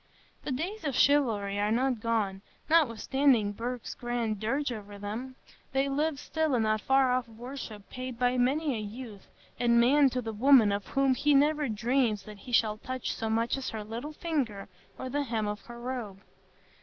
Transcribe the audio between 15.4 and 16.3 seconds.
of her robe.